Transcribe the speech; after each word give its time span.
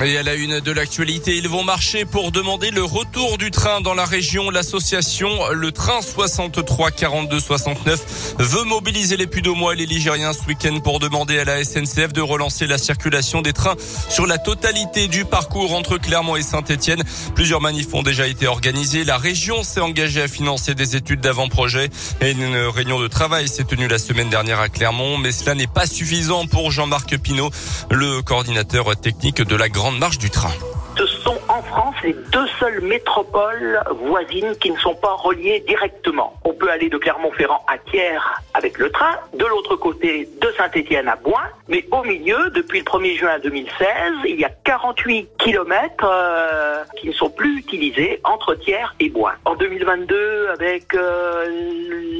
Et 0.00 0.16
à 0.16 0.22
la 0.22 0.34
une 0.36 0.60
de 0.60 0.70
l'actualité, 0.70 1.36
ils 1.36 1.48
vont 1.48 1.64
marcher 1.64 2.04
pour 2.04 2.30
demander 2.30 2.70
le 2.70 2.84
retour 2.84 3.36
du 3.36 3.50
train 3.50 3.80
dans 3.80 3.94
la 3.94 4.04
région. 4.04 4.48
L'association 4.48 5.28
Le 5.52 5.72
Train 5.72 6.00
63 6.00 6.92
42 6.92 7.40
69 7.40 8.34
veut 8.38 8.62
mobiliser 8.62 9.16
les 9.16 9.26
Pudomois 9.26 9.72
et 9.72 9.76
les 9.76 9.86
Ligériens 9.86 10.32
ce 10.32 10.46
week-end 10.46 10.78
pour 10.78 11.00
demander 11.00 11.40
à 11.40 11.44
la 11.44 11.64
SNCF 11.64 12.12
de 12.12 12.20
relancer 12.20 12.68
la 12.68 12.78
circulation 12.78 13.42
des 13.42 13.52
trains 13.52 13.74
sur 14.08 14.28
la 14.28 14.38
totalité 14.38 15.08
du 15.08 15.24
parcours 15.24 15.74
entre 15.74 15.98
Clermont 15.98 16.36
et 16.36 16.42
Saint-Etienne. 16.42 17.02
Plusieurs 17.34 17.60
manifs 17.60 17.92
ont 17.92 18.04
déjà 18.04 18.28
été 18.28 18.46
organisés. 18.46 19.02
La 19.02 19.18
région 19.18 19.64
s'est 19.64 19.80
engagée 19.80 20.22
à 20.22 20.28
financer 20.28 20.76
des 20.76 20.94
études 20.94 21.20
d'avant-projet 21.20 21.90
et 22.20 22.30
une 22.30 22.56
réunion 22.56 23.00
de 23.00 23.08
travail 23.08 23.48
s'est 23.48 23.64
tenue 23.64 23.88
la 23.88 23.98
semaine 23.98 24.28
dernière 24.28 24.60
à 24.60 24.68
Clermont. 24.68 25.18
Mais 25.18 25.32
cela 25.32 25.56
n'est 25.56 25.66
pas 25.66 25.86
suffisant 25.86 26.46
pour 26.46 26.70
Jean-Marc 26.70 27.18
Pinault, 27.18 27.50
le 27.90 28.22
coordinateur 28.22 28.96
technique 28.96 29.42
de 29.42 29.56
la 29.56 29.68
Grande 29.68 29.87
marche 29.92 30.18
du 30.18 30.30
train. 30.30 30.52
Ce 30.98 31.06
sont 31.06 31.38
en 31.48 31.62
France 31.62 31.94
les 32.02 32.12
deux 32.12 32.48
seules 32.58 32.80
métropoles 32.80 33.80
voisines 34.00 34.56
qui 34.60 34.72
ne 34.72 34.76
sont 34.78 34.96
pas 34.96 35.14
reliées 35.14 35.60
directement. 35.60 36.34
On 36.44 36.52
peut 36.52 36.68
aller 36.68 36.88
de 36.88 36.98
Clermont-Ferrand 36.98 37.64
à 37.68 37.78
Thiers 37.78 38.18
avec 38.52 38.78
le 38.78 38.90
train, 38.90 39.14
de 39.34 39.46
l'autre 39.46 39.76
côté 39.76 40.28
de 40.40 40.52
Saint-Étienne 40.56 41.06
à 41.06 41.14
Boin, 41.14 41.44
mais 41.68 41.84
au 41.92 42.02
milieu, 42.02 42.50
depuis 42.50 42.80
le 42.80 42.84
1er 42.84 43.16
juin 43.16 43.38
2016, 43.38 43.86
il 44.24 44.40
y 44.40 44.44
a 44.44 44.50
48 44.64 45.28
kilomètres 45.38 46.04
euh, 46.04 46.82
qui 46.96 47.06
ne 47.06 47.12
sont 47.12 47.30
plus 47.30 47.58
utilisés 47.58 48.20
entre 48.24 48.56
Thiers 48.56 48.88
et 48.98 49.08
Boin. 49.08 49.34
En 49.44 49.54
2022, 49.54 50.48
avec 50.48 50.94
euh, 50.94 51.46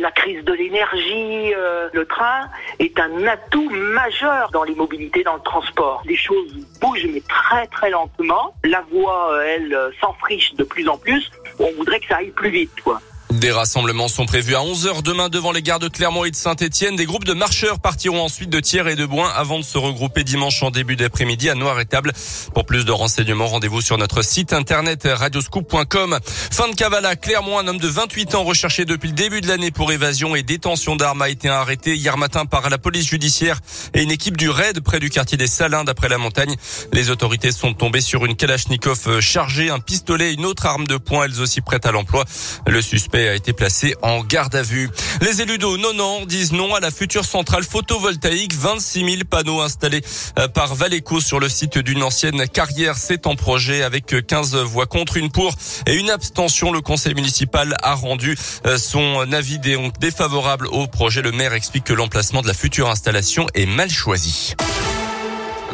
la 0.01 0.13
crise 0.13 0.45
de 0.45 0.53
l'énergie, 0.53 1.53
euh, 1.57 1.89
le 1.93 2.07
train 2.07 2.49
est 2.79 3.01
un 3.01 3.27
atout 3.27 3.71
majeur 3.71 4.51
dans 4.53 4.63
les 4.63 4.77
mobilités, 4.77 5.25
dans 5.25 5.35
le 5.35 5.43
transport. 5.43 6.03
Les 6.07 6.17
choses 6.17 6.53
bougent 6.81 7.09
mais 7.13 7.23
très 7.29 7.67
très 7.67 7.91
lentement. 7.91 8.55
La 8.69 8.85
voie, 8.91 9.43
elle, 9.47 9.77
s'enfriche 10.01 10.55
de 10.55 10.65
plus 10.65 10.89
en 10.89 10.99
plus. 10.99 11.31
On 11.59 11.73
voudrait 11.73 12.01
que 12.01 12.07
ça 12.09 12.17
aille 12.17 12.31
plus 12.31 12.51
vite. 12.51 12.71
Des 13.31 13.51
rassemblements 13.51 14.09
sont 14.09 14.25
prévus 14.25 14.55
à 14.55 14.61
11h 14.61 15.03
demain 15.03 15.29
devant 15.29 15.53
les 15.53 15.61
gares 15.61 15.79
de 15.79 15.89
Clermont 15.89 16.25
et 16.25 16.31
de 16.31 16.37
Saint-Etienne. 16.37 16.97
Des 16.97 17.05
groupes 17.05 17.27
de 17.27 17.35
marcheurs 17.35 17.79
partiront 17.79 18.23
ensuite 18.23 18.49
de 18.49 18.59
Thiers 18.59 18.89
et 18.89 18.97
de 18.97 19.05
Boin 19.05 19.31
avant 19.37 19.59
de 19.59 19.65
se 19.65 19.77
regrouper 19.77 20.25
dimanche 20.25 20.63
en 20.63 20.71
début 20.71 20.97
d'après-midi 20.97 21.51
à 21.51 21.55
Noir-et-Table. 21.55 22.13
Pour 22.55 22.65
plus 22.65 22.87
de 22.87 22.91
renseignements, 22.91 23.47
rendez-vous 23.47 23.83
sur 23.83 23.99
notre 23.99 24.23
site 24.23 24.55
internet 24.55 25.07
radioscoop.com. 25.07 26.19
Fin 26.25 26.71
de 26.71 26.75
cavale 26.75 27.05
à 27.05 27.17
Clermont, 27.17 27.59
un 27.59 27.69
homme 27.69 27.79
de 27.79 27.87
28 27.87 28.35
ans 28.35 28.45
recherché 28.45 28.87
depuis 28.87 29.09
le 29.09 29.15
début 29.15 29.43
de 29.43 29.49
l'année 29.49 29.71
pour 29.71 29.93
évasion 29.93 30.35
et 30.35 30.43
détention 30.43 30.97
d'armes 30.97 31.21
a 31.21 31.29
été 31.29 31.51
arrêté 31.51 31.97
hier 31.97 32.17
matin 32.17 32.47
par 32.47 32.71
la 32.71 32.79
police 32.79 33.09
judiciaire 33.09 33.61
et 33.93 34.03
une 34.03 34.11
équipe 34.11 34.39
du 34.39 34.49
RAID 34.49 34.81
près 34.81 35.01
du 35.01 35.11
quartier 35.11 35.37
des 35.37 35.49
Salins 35.49 35.85
d'après 35.85 36.09
la 36.09 36.17
montagne. 36.17 36.57
Les 36.95 37.11
autorités 37.11 37.53
sont 37.53 37.75
tombées 37.75 38.01
sur 38.01 38.25
une 38.25 38.37
Kalachnikov 38.37 39.21
chargée, 39.21 39.69
un 39.69 39.81
pistolet 39.81 40.31
et 40.31 40.35
une 40.35 40.47
autre 40.47 40.65
arme 40.65 40.87
de 40.87 40.97
poing, 40.97 41.25
elles 41.25 41.43
aussi 41.43 41.61
prêtes 41.61 41.85
à 41.85 41.93
l'emploi. 41.93 42.25
Le 42.67 42.81
suspect 42.81 43.18
a 43.27 43.35
été 43.35 43.53
placé 43.53 43.95
en 44.03 44.23
garde 44.23 44.55
à 44.55 44.63
vue. 44.63 44.91
Les 45.21 45.41
élus 45.43 45.59
d'eau 45.59 45.77
non 45.77 46.27
disent 46.27 46.53
non 46.53 46.75
à 46.75 46.81
la 46.81 46.91
future 46.91 47.25
centrale 47.25 47.65
photovoltaïque. 47.65 48.55
26 48.55 49.05
000 49.05 49.17
panneaux 49.29 49.61
installés 49.61 50.03
euh, 50.39 50.47
par 50.49 50.75
Valéco 50.75 51.21
sur 51.21 51.41
le 51.41 51.49
site 51.49 51.79
d'une 51.79 52.03
ancienne 52.03 52.47
carrière. 52.49 52.97
C'est 52.97 53.27
en 53.27 53.35
projet 53.35 53.83
avec 53.83 54.15
15 54.27 54.57
voix 54.57 54.87
contre, 54.87 55.17
une 55.17 55.31
pour 55.31 55.55
et 55.87 55.95
une 55.95 56.11
abstention. 56.11 56.73
Le 56.73 56.81
conseil 56.81 57.15
municipal 57.15 57.77
a 57.83 57.95
rendu 57.95 58.37
euh, 58.67 58.79
son 58.79 59.33
avis 59.33 59.59
défavorable 59.59 60.67
au 60.69 60.87
projet. 60.87 61.23
Le 61.23 61.33
maire 61.33 61.55
explique 61.55 61.85
que 61.85 61.95
l'emplacement 61.95 62.43
de 62.43 62.47
la 62.47 62.55
future 62.55 62.89
installation 62.89 63.47
est 63.55 63.67
mal 63.67 63.91
choisi. 63.91 64.55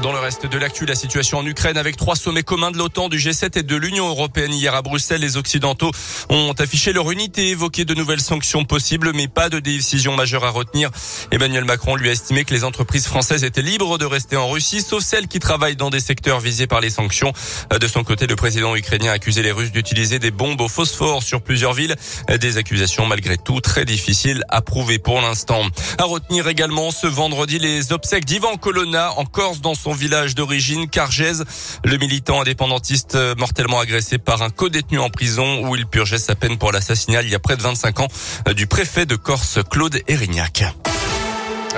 Dans 0.04 0.12
le 0.12 0.18
reste 0.18 0.44
de 0.44 0.58
l'actu, 0.58 0.84
la 0.84 0.96
situation 0.96 1.38
en 1.38 1.46
Ukraine 1.46 1.78
avec 1.78 1.96
trois 1.96 2.14
sommets 2.14 2.42
communs 2.42 2.70
de 2.70 2.76
l'OTAN, 2.76 3.08
du 3.08 3.16
G7 3.16 3.60
et 3.60 3.62
de 3.62 3.74
l'Union 3.74 4.06
européenne 4.06 4.52
hier 4.52 4.74
à 4.74 4.82
Bruxelles, 4.82 5.22
les 5.22 5.38
Occidentaux 5.38 5.92
ont 6.28 6.52
affiché 6.58 6.92
leur 6.92 7.10
unité, 7.10 7.48
évoqué 7.48 7.86
de 7.86 7.94
nouvelles 7.94 8.20
sanctions 8.20 8.66
possibles, 8.66 9.12
mais 9.14 9.28
pas 9.28 9.48
de 9.48 9.60
décision 9.60 10.14
majeure 10.14 10.44
à 10.44 10.50
retenir. 10.50 10.90
Emmanuel 11.30 11.64
Macron 11.64 11.96
lui 11.96 12.10
a 12.10 12.12
estimé 12.12 12.44
que 12.44 12.52
les 12.52 12.64
entreprises 12.64 13.06
françaises 13.06 13.44
étaient 13.44 13.62
libres 13.62 13.96
de 13.96 14.04
rester 14.04 14.36
en 14.36 14.50
Russie, 14.50 14.82
sauf 14.82 15.02
celles 15.02 15.26
qui 15.26 15.38
travaillent 15.38 15.74
dans 15.74 15.88
des 15.88 16.00
secteurs 16.00 16.38
visés 16.38 16.66
par 16.66 16.82
les 16.82 16.90
sanctions. 16.90 17.32
De 17.70 17.88
son 17.88 18.04
côté, 18.04 18.26
le 18.26 18.36
président 18.36 18.76
ukrainien 18.76 19.10
a 19.10 19.14
accusé 19.14 19.42
les 19.42 19.52
Russes 19.52 19.72
d'utiliser 19.72 20.18
des 20.18 20.30
bombes 20.30 20.60
au 20.60 20.68
phosphore 20.68 21.22
sur 21.22 21.40
plusieurs 21.40 21.72
villes. 21.72 21.96
Des 22.28 22.58
accusations 22.58 23.06
malgré 23.06 23.38
tout 23.38 23.62
très 23.62 23.86
difficiles 23.86 24.44
à 24.50 24.60
prouver 24.60 24.98
pour 24.98 25.22
l'instant. 25.22 25.62
À 25.96 26.04
retenir 26.04 26.46
également 26.46 26.90
ce 26.90 27.06
vendredi 27.06 27.58
les 27.58 27.92
obsèques 27.94 28.26
d'Ivan 28.26 28.58
Colonna 28.58 29.10
en 29.16 29.24
Corse 29.24 29.62
dans 29.62 29.74
son 29.74 29.93
village 29.94 30.34
d'origine, 30.34 30.88
Cargèse. 30.88 31.44
Le 31.84 31.96
militant 31.96 32.40
indépendantiste 32.40 33.16
mortellement 33.38 33.80
agressé 33.80 34.18
par 34.18 34.42
un 34.42 34.50
co-détenu 34.50 34.98
en 34.98 35.10
prison 35.10 35.66
où 35.66 35.76
il 35.76 35.86
purgeait 35.86 36.18
sa 36.18 36.34
peine 36.34 36.58
pour 36.58 36.72
l'assassinat 36.72 37.22
il 37.22 37.30
y 37.30 37.34
a 37.34 37.38
près 37.38 37.56
de 37.56 37.62
25 37.62 38.00
ans 38.00 38.08
du 38.54 38.66
préfet 38.66 39.06
de 39.06 39.16
Corse, 39.16 39.58
Claude 39.70 39.98
Erignac. 40.06 40.64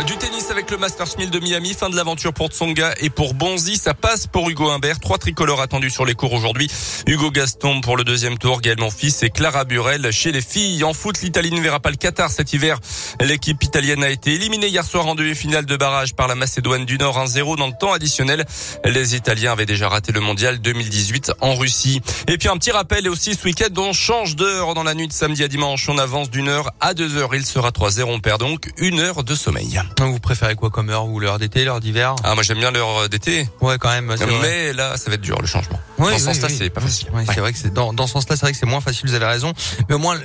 Du 0.05 0.17
tennis 0.19 0.51
avec 0.51 0.71
le 0.71 0.77
Masters 0.77 1.17
1000 1.17 1.31
de 1.31 1.41
Miami, 1.41 1.73
fin 1.73 1.89
de 1.89 1.97
l'aventure 1.97 2.35
pour 2.35 2.49
Tsonga 2.49 2.93
et 3.01 3.09
pour 3.09 3.33
Bonzi, 3.33 3.77
ça 3.77 3.95
passe 3.95 4.27
pour 4.27 4.49
Hugo 4.51 4.69
Humbert. 4.69 5.01
Trois 5.01 5.17
tricolores 5.17 5.63
attendus 5.63 5.89
sur 5.89 6.05
les 6.05 6.15
cours 6.15 6.35
aujourd'hui. 6.35 6.71
Hugo 7.07 7.31
Gaston 7.31 7.81
pour 7.81 7.97
le 7.97 8.05
deuxième 8.05 8.37
tour, 8.37 8.61
Gaël 8.61 8.79
Monfils 8.79 9.15
et 9.23 9.31
Clara 9.31 9.65
Burel 9.65 10.13
chez 10.13 10.33
les 10.33 10.43
filles. 10.43 10.85
En 10.85 10.93
foot, 10.93 11.23
l'Italie 11.23 11.51
ne 11.51 11.61
verra 11.61 11.81
pas 11.81 11.91
le 11.91 11.97
Qatar 11.97 12.31
cet 12.31 12.53
hiver. 12.53 12.79
L'équipe 13.21 13.63
italienne 13.65 14.05
a 14.05 14.11
été 14.11 14.35
éliminée 14.35 14.69
hier 14.69 14.85
soir 14.85 15.07
en 15.07 15.15
demi-finale 15.15 15.65
de 15.65 15.77
barrage 15.79 16.15
par 16.15 16.29
la 16.29 16.35
Macédoine 16.35 16.85
du 16.85 16.99
Nord 16.99 17.19
1-0 17.19 17.57
dans 17.57 17.67
le 17.67 17.73
temps 17.81 17.95
additionnel. 17.95 18.45
Les 18.85 19.17
Italiens 19.17 19.53
avaient 19.53 19.67
déjà 19.67 19.89
raté 19.89 20.13
le 20.13 20.21
mondial 20.21 20.61
2018 20.61 21.33
en 21.41 21.55
Russie. 21.55 22.03
Et 22.29 22.37
puis 22.37 22.49
un 22.49 22.59
petit 22.59 22.71
rappel 22.71 23.09
aussi 23.09 23.35
ce 23.35 23.43
week-end, 23.45 23.73
on 23.79 23.95
change 23.95 24.37
d'heure 24.37 24.75
dans 24.75 24.85
la 24.85 24.95
nuit 24.95 25.09
de 25.09 25.13
samedi 25.13 25.43
à 25.43 25.49
dimanche. 25.49 25.89
On 25.89 25.97
avance 25.97 26.29
d'une 26.29 26.49
heure 26.49 26.71
à 26.81 26.93
deux 26.93 27.17
heures. 27.17 27.35
Il 27.35 27.47
sera 27.47 27.73
3 27.73 27.99
heures. 27.99 28.09
On 28.09 28.21
perd 28.21 28.41
donc 28.41 28.71
une 28.77 29.01
heure 29.01 29.25
de 29.25 29.35
sommeil. 29.35 29.81
Vous 30.01 30.21
préférez 30.21 30.55
quoi 30.55 30.71
comme 30.71 30.91
heure 30.91 31.07
ou 31.07 31.21
l'heure 31.21 31.39
d'été, 31.39 31.65
l'heure 31.65 31.81
d'hiver 31.81 32.15
Ah 32.25 32.35
moi 32.35 32.43
j'aime 32.43 32.59
bien 32.59 32.71
l'heure 32.71 33.09
d'été. 33.09 33.49
Ouais 33.61 33.77
quand 33.79 33.91
même. 33.91 34.15
Mais 34.43 34.73
là 34.73 34.97
ça 34.97 35.11
va 35.11 35.15
être 35.15 35.21
dur 35.21 35.39
le 35.41 35.47
changement. 35.47 35.81
Ouais, 35.99 36.13
dans 36.13 36.19
ce 36.19 36.25
sens-là 36.25 36.49
c'est 36.49 36.71
pas 36.71 36.81
facile. 36.81 37.09
Ouais, 37.13 37.25
C'est 37.27 37.41
vrai 37.41 37.53
que 37.53 37.59
c'est 37.59 37.73
dans, 37.73 37.93
dans 37.93 38.07
ce 38.07 38.13
sens-là 38.15 38.37
c'est 38.37 38.43
vrai 38.43 38.53
que 38.53 38.59
c'est 38.59 38.67
moins 38.67 38.81
facile. 38.81 39.09
Vous 39.09 39.15
avez 39.15 39.27
raison. 39.27 39.53
Mais 39.89 39.95
au 39.95 39.99
moins 39.99 40.19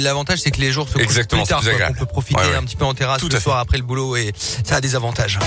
l'avantage 0.00 0.40
c'est 0.40 0.50
que 0.50 0.60
les 0.60 0.72
jours 0.72 0.88
se 0.88 0.98
Exactement, 0.98 1.42
plus 1.42 1.48
tard. 1.48 1.60
plus 1.60 1.76
quoi. 1.76 1.86
On 1.90 1.94
peut 1.94 2.06
profiter 2.06 2.40
un 2.56 2.62
petit 2.62 2.76
peu 2.76 2.84
en 2.84 2.94
terrasse 2.94 3.20
Tout 3.20 3.28
le 3.28 3.40
soir 3.40 3.58
après 3.58 3.78
le 3.78 3.84
boulot 3.84 4.16
et 4.16 4.32
ça 4.64 4.76
a 4.76 4.80
des 4.80 4.94
avantages. 4.94 5.38